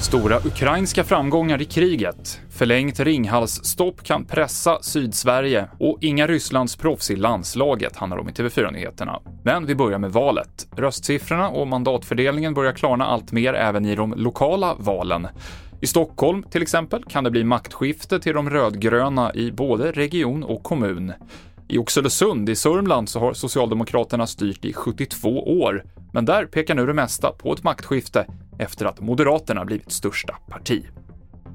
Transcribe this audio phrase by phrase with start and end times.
[0.00, 7.16] Stora ukrainska framgångar i kriget, förlängt Ringhalsstopp kan pressa Sydsverige och inga Rysslands proffs i
[7.16, 9.20] landslaget handlar om i TV4-nyheterna.
[9.42, 10.68] Men vi börjar med valet.
[10.76, 15.28] Röstsiffrorna och mandatfördelningen börjar klarna allt mer även i de lokala valen.
[15.80, 20.62] I Stockholm till exempel kan det bli maktskifte till de rödgröna i både region och
[20.62, 21.12] kommun.
[21.68, 25.28] I Oxelösund i Sörmland så har Socialdemokraterna styrt i 72
[25.60, 28.26] år, men där pekar nu det mesta på ett maktskifte
[28.58, 30.86] efter att Moderaterna blivit största parti.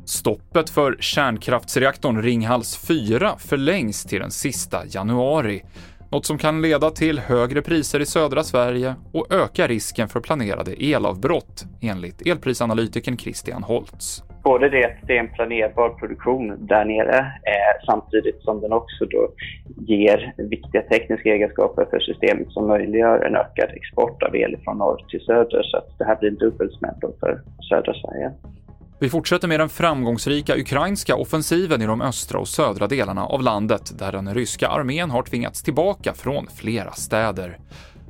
[0.06, 5.64] Stoppet för kärnkraftsreaktorn Ringhals 4 förlängs till den sista januari,
[6.12, 10.74] något som kan leda till högre priser i södra Sverige och öka risken för planerade
[10.74, 14.24] elavbrott, enligt elprisanalytikern Christian Holtz.
[14.44, 19.06] Både det att det är en planerbar produktion där nere eh, samtidigt som den också
[19.06, 19.30] då
[19.88, 25.06] ger viktiga tekniska egenskaper för systemet som möjliggör en ökad export av el från norr
[25.10, 25.64] till söder.
[25.64, 28.32] Så att det här blir en dubbelsmäll för södra Sverige.
[29.00, 34.00] Vi fortsätter med den framgångsrika ukrainska offensiven i de östra och södra delarna av landet
[34.00, 37.58] där den ryska armén har tvingats tillbaka från flera städer.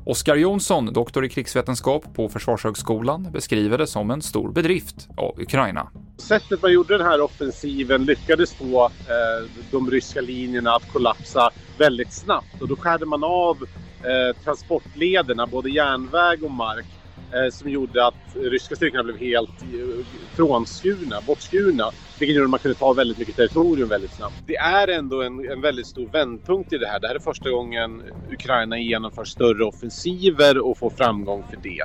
[0.06, 5.92] Oskar Jonsson, doktor i krigsvetenskap på Försvarshögskolan, beskriver det som en stor bedrift av Ukraina.
[6.22, 12.12] Sättet man gjorde den här offensiven lyckades få eh, de ryska linjerna att kollapsa väldigt
[12.12, 12.62] snabbt.
[12.62, 13.58] Och då skärde man av
[14.04, 16.86] eh, transportlederna, både järnväg och mark,
[17.34, 21.92] Eh, som gjorde att ryska styrkorna blev helt eh, frånskurna, bortskurna.
[22.20, 24.36] Vilket gjorde att man kunde ta väldigt mycket territorium väldigt snabbt.
[24.48, 27.00] Det är ändå en, en väldigt stor vändpunkt i det här.
[27.00, 31.84] Det här är första gången Ukraina genomför större offensiver och får framgång för det.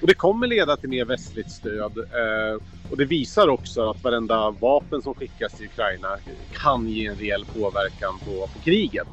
[0.00, 1.98] Och det kommer leda till mer västligt stöd.
[1.98, 6.18] Eh, och det visar också att varenda vapen som skickas till Ukraina
[6.52, 9.08] kan ge en rejäl påverkan på, på kriget.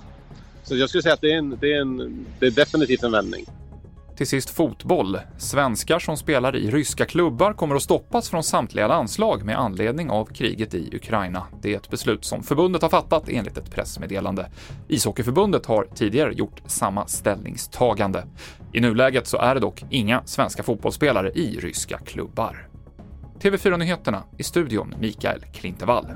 [0.64, 3.12] Så jag skulle säga att det är, en, det är, en, det är definitivt en
[3.12, 3.46] vändning.
[4.22, 5.20] Till sist fotboll.
[5.38, 10.26] Svenskar som spelar i ryska klubbar kommer att stoppas från samtliga landslag med anledning av
[10.26, 11.48] kriget i Ukraina.
[11.62, 14.50] Det är ett beslut som förbundet har fattat enligt ett pressmeddelande.
[14.88, 18.26] Ishockeyförbundet har tidigare gjort samma ställningstagande.
[18.74, 22.68] I nuläget så är det dock inga svenska fotbollsspelare i ryska klubbar.
[23.40, 26.08] TV4-nyheterna i studion Mikael Klintevall.